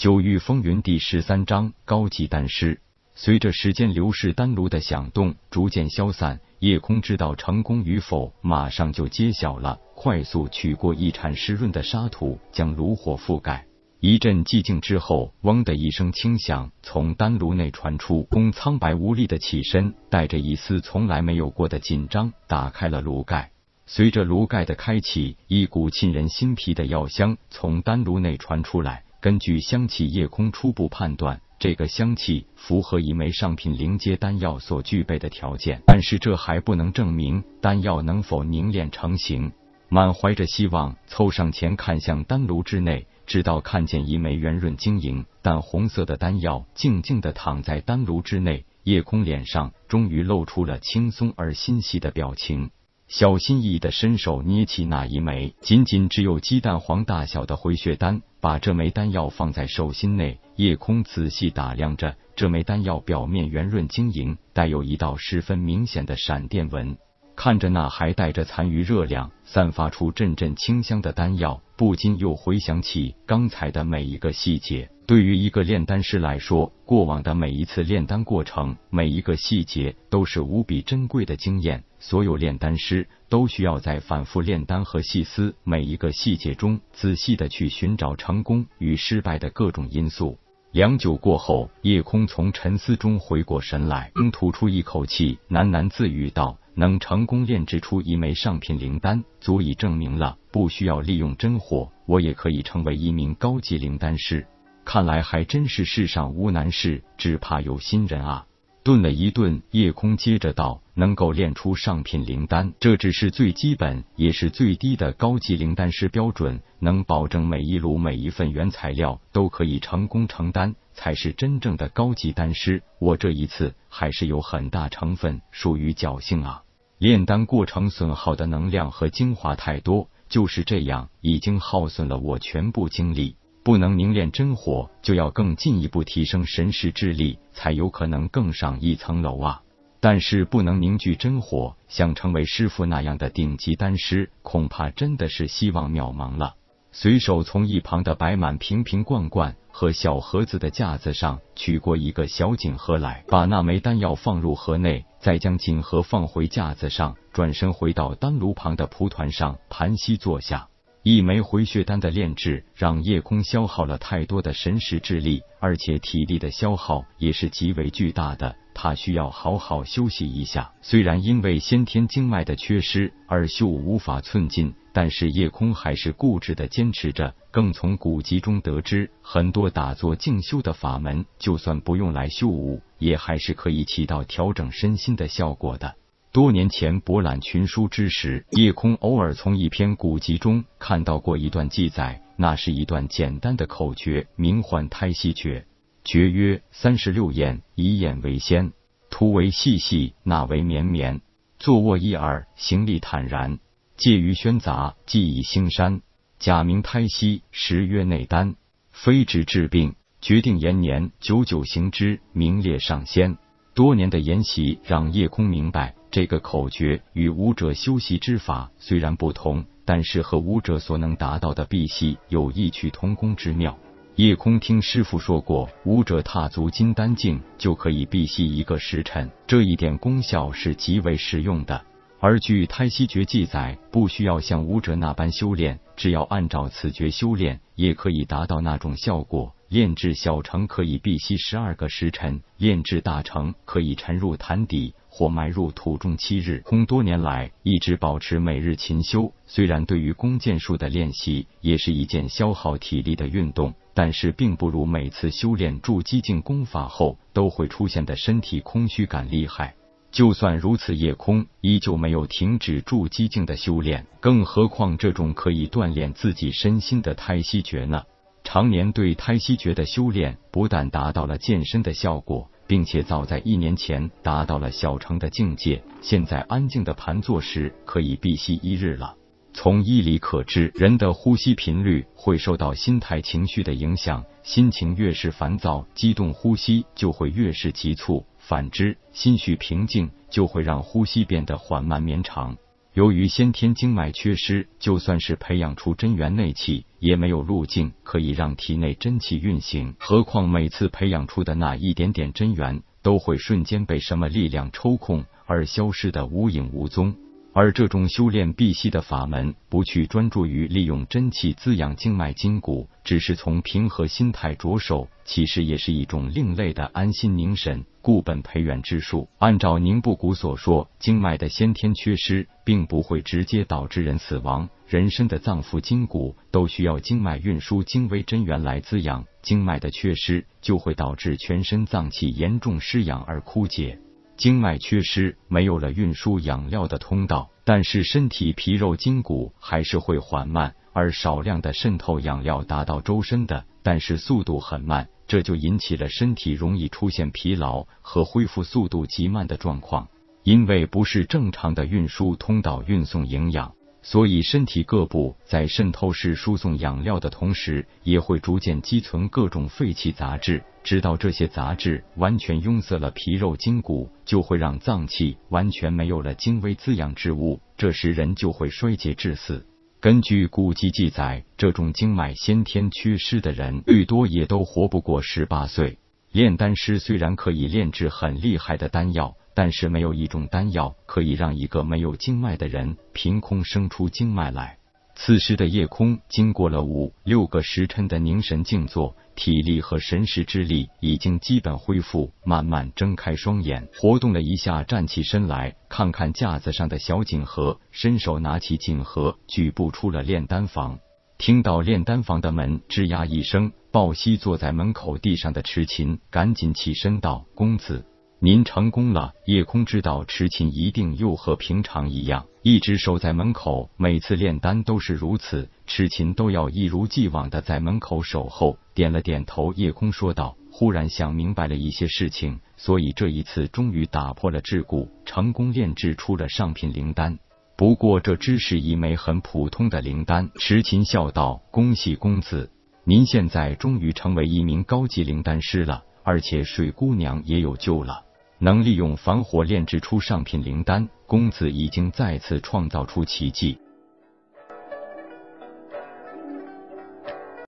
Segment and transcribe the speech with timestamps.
[0.00, 2.80] 九域风云第十三章高级丹师。
[3.14, 6.40] 随着时间流逝，丹炉的响动逐渐消散。
[6.60, 9.78] 夜空知道成功与否，马上就揭晓了。
[9.94, 13.66] 快速取过一铲湿润的沙土，将炉火覆盖。
[13.98, 18.22] 一阵寂静之后，嗡的一声轻响从丹炉内传出。
[18.30, 23.50] 宫苍白无力的起身，带着一丝从来没有过的紧张，打开了炉盖。
[23.84, 29.04] 随着炉盖的开启，一股沁人心脾的药香从丹炉内传出来。
[29.20, 39.52] 根据香气，夜空初步判断，这个香气符合一枚上品灵阶丹药所具备的条件，但是这还不能证明丹药能否凝练成型。
[39.90, 52.70] 满怀着希望，凑上前看向丹炉之内，直到看见一枚圆润晶莹、淡红色的丹药静静的躺在丹炉之内，夜空脸上终于露出了轻松而欣喜的表情。
[53.10, 60.38] 小心翼翼的伸手捏起那一枚仅仅只有鸡蛋黄大小的回血丹，把这枚丹药放在手心内。
[60.54, 66.96] 夜空仔细打量着这枚丹药，表面圆润晶莹，带有一道十分明显的闪电纹。
[67.34, 74.88] 看着那还带着残余热量、散发出阵阵清香的丹药，不禁又回想起刚才的每一个细节。
[75.10, 81.82] 对于一个炼丹师来说，过往的每一次炼丹过程，每一个细节都是无比珍贵的经验。
[81.98, 90.38] 所有炼丹师都需要在反复炼丹和细思每一个细节中，仔细的去寻找成功与失败的各种因素。
[90.70, 104.46] 良久过后，夜空从沉思中回过神来，吐出一口气，喃喃自语道：“能成功炼制出一枚上品灵丹，足以证明了不需要利用真火，我也可以成为一名高级灵丹师。”
[104.92, 108.46] 看来还真是世上无难事，只怕有心人啊！
[108.82, 116.60] 顿了一顿，夜空接着道：“能够炼出上品灵丹，这只是最基本也是最低的高级灵丹师标准。
[116.80, 122.82] 能保证每一炉每一份原材料都可以成功成丹，才是真正的高级丹师。
[122.98, 126.64] 我这一次还是有很大成分属于侥幸啊！
[126.98, 139.62] 炼丹过程损耗的能量和精华太多，就是这样，已经耗损了我全部精力。”不能凝练真火，就要更进一步提升神识智力，才有可能更上一层楼啊！
[140.00, 146.54] 但是不能凝聚真火，想成为师傅那样的顶级丹师，恐怕真的是希望渺茫了。
[146.90, 160.69] 随手从一旁的摆满瓶瓶罐罐和小盒子的架子上取过一个小锦盒来，把那枚丹药放入盒内，再将锦盒放回架子上，转身回到丹炉旁的蒲团上盘膝坐下。
[161.02, 168.54] 一枚回血丹的炼制，让夜空消耗了太多的神识之力，而且体力的消耗也是极为巨大的。
[168.74, 170.72] 他需要好好休息一下。
[170.82, 177.34] 虽然因为先天经脉的缺失而修武无法寸进，但是夜空还是固执的坚持着。
[177.50, 185.94] 更从古籍中得知，很多打坐静修的法门，就算不用来修武，也还是可以起到调整身心的效果的。
[186.32, 195.66] 多年前博览群书之时，夜空偶尔从一篇古籍中看到过一段记载，那是一段简单的口诀，名唤胎息诀。
[196.04, 198.72] 诀曰：三十六眼，以眼为先，
[199.10, 201.20] 图为细细，纳为绵绵。
[201.58, 203.58] 坐卧一耳，行立坦然，
[203.96, 206.00] 介于喧杂，记以兴山。
[206.38, 208.54] 假名胎息，实曰内丹，
[208.92, 213.36] 非直治病，决定延年，久久行之，名列上仙。
[213.80, 215.94] 多年的研习让叶空明白。
[216.10, 223.74] 这个口诀与武者修习之法虽然不同，但是和武者所能达到的辟隙有异曲同工之妙。
[224.16, 231.82] 叶空听师傅说过，武者踏足金丹境就可以辟息一个时辰，这一点功效是极为实用的。
[232.18, 239.54] 而据胎息诀记载，不需要像武者那般修炼，只要按照此诀修炼，也可以达到那种效果。
[239.70, 244.94] 炼制小成可以辟息十二个时辰，炼制大成可以沉入潭底。
[245.08, 249.32] 或埋入土中七日，空多年来一直保持每日勤修。
[249.46, 259.74] 虽然对于弓箭术的练习也是一件消耗体力的运动，但是并不如每次修炼筑基境功法后都会出现的身体空虚感厉害。
[260.10, 268.04] 就算如此，夜空依旧没有停止筑基境的修炼，更何况这种可以锻炼自己身心的胎息诀呢？
[268.52, 272.50] 常年对胎息诀的修炼，不但达到了健身的效果。
[272.66, 279.14] 并且早在一年前达到了小成的境界，现在安静的盘坐时可以闭息一日了。
[279.52, 292.56] 从医理可知，人的呼吸频率会受到心态情绪的影响，心情越是烦躁、激动，呼吸就会越是急促；反之，心绪平静就会让呼吸变得缓慢绵长。
[292.92, 299.94] 由于先天经脉缺失，就算是培养出真元内气，也没有路径可以让体内真气运行。
[300.00, 307.14] 何况每次培养出的那一点点真元，都会瞬间被什么力量抽空而消失的无影无踪。
[307.60, 319.28] 而这种修炼辟息的法门，不去专注于利用真气滋养经脉筋骨，只是从平和心态着手，其实也是一种另类的安心凝神、固本培元之术。
[319.38, 324.66] 按照宁布谷所说，经脉的先天缺失，并不会直接导致人死亡。
[324.88, 333.98] 人身的脏腑筋骨都需要经脉运输精微真元来滋养，经脉的缺失就会导致全身脏器严重失养而枯竭。
[334.40, 350.08] 经脉缺失，没有了运输养料的通道，但是身体皮肉筋骨还是会缓慢而少量的渗透养料达到周身的，但是速度很慢，这就引起了身体容易出现疲劳和恢复速度极慢的状况，
[350.42, 353.74] 因为不是正常的运输通道运送营养。
[354.02, 369.66] 所以，身体各部在渗透式输送养料的同时，也会逐渐积存各种废气杂质，直到这些杂质完全拥塞了皮肉筋骨，就会让脏器完全没有了精微滋养之物，这时人就会衰竭致死。
[370.00, 375.98] 根据古籍记载，这种经脉先天缺失的人，最多也都活不过十八岁。
[376.32, 379.36] 炼丹师虽然可以炼制很厉害的丹药。
[379.60, 384.78] 但是没有一种丹药可以让一个没有经脉的人凭空生出经脉来。
[385.14, 400.98] 此时的夜空经过了五六个时辰的凝神静坐，体力和神识之力已经基本恢复，慢慢睁开双眼，活动了一下，站起身来，看看架子上的小锦盒，伸手拿起锦盒，举步出了炼丹房。
[401.36, 408.06] 听到炼丹房的门吱呀一声，抱膝坐在门口地上的迟琴赶紧起身道：“公子。”
[408.42, 413.90] 您成功了，叶空知道迟琴一定又和平常一样，一直守在门口。
[413.98, 418.78] 每次炼丹都是如此，迟琴都要一如既往的在门口守候。
[418.94, 427.38] 点了点头，叶空说道：“忽然想明白了一些事情，所以这一次终于打破了桎梏，成功炼制出了上品灵丹。
[427.76, 432.70] 不过这只是一枚很普通的灵丹。”迟琴笑道：“恭喜公子，
[433.04, 438.24] 您现在终于成为一名高级灵丹师了，而且水姑娘也有救了。”
[438.62, 443.78] 能利用防火炼制出上品灵丹，公子已经再次创造出奇迹。